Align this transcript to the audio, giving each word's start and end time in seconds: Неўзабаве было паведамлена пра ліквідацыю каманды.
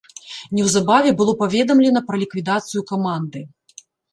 Неўзабаве 0.59 1.11
было 1.19 1.35
паведамлена 1.43 2.03
пра 2.09 2.15
ліквідацыю 2.25 2.81
каманды. 2.93 3.39